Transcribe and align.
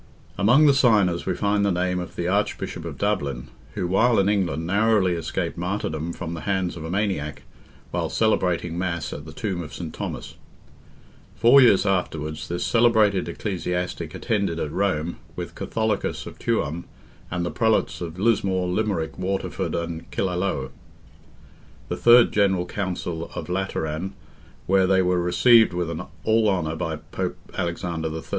Among 0.35 0.65
the 0.65 0.73
signers 0.73 1.27
we 1.27 1.35
find 1.35 1.63
the 1.63 1.71
name 1.71 1.99
of 1.99 2.15
the 2.15 2.27
Archbishop 2.27 2.85
of 2.85 2.97
Dublin, 2.97 3.49
who, 3.75 3.85
while 3.85 4.17
in 4.17 4.29
England, 4.29 4.65
narrowly 4.65 5.13
escaped 5.13 5.59
martyrdom 5.59 6.11
from 6.11 6.33
the 6.33 6.41
hands 6.41 6.75
of 6.75 6.83
a 6.83 6.89
maniac, 6.89 7.43
while 7.91 8.09
celebrating 8.09 8.79
Mass 8.79 9.13
at 9.13 9.25
the 9.25 9.31
tomb 9.31 9.61
of 9.61 9.75
St. 9.75 9.93
Thomas. 9.93 10.33
Four 11.35 11.61
years 11.61 11.85
afterwards, 11.85 12.47
this 12.47 12.65
celebrated 12.65 13.29
ecclesiastic 13.29 14.15
attended 14.15 14.59
at 14.59 14.71
Rome, 14.71 15.17
with 15.35 15.53
Catholicus 15.53 16.25
of 16.25 16.39
Tuam, 16.39 16.85
and 17.29 17.45
the 17.45 17.51
Prelates 17.51 18.01
of 18.01 18.17
Lismore, 18.17 18.67
Limerick, 18.69 19.19
Waterford, 19.19 19.75
and 19.75 20.09
Killaloe, 20.09 20.71
the 21.89 21.95
third 21.95 22.31
general 22.31 22.65
council 22.65 23.29
of 23.35 23.49
Lateran, 23.49 24.15
where 24.65 24.87
they 24.87 25.03
were 25.03 25.21
received 25.21 25.73
with 25.73 25.91
all 26.23 26.49
honour 26.49 26.75
by 26.75 26.95
Pope 26.95 27.37
Alexander 27.55 28.09
III. 28.11 28.23